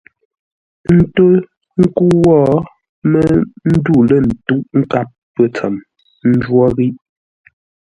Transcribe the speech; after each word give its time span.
Ə́ 0.89 0.93
ntó 0.97 1.25
ńkə́u 1.81 2.13
wó 2.25 2.37
mə́ 3.11 3.25
ndû 3.71 3.93
lə̂ 4.09 4.17
ntə́uʼ 4.27 4.61
nkâp 4.79 5.07
pə̂ 5.33 5.43
ntsəm; 5.49 5.73
ə́ 6.25 6.29
njwó 6.37 6.63
ghíʼ. 6.75 6.93